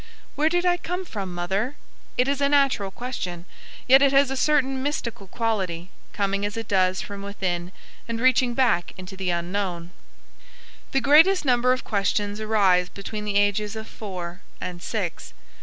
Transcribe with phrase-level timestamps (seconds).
[0.33, 1.75] "Where did I come from, Mother?"
[2.17, 3.45] It is a natural question,
[3.87, 7.71] yet it has a certain mystical quality, coming as it does from within
[8.07, 9.91] and reaching back into the unknown.
[10.91, 15.33] The greatest number of questions arise between the ages of four and six.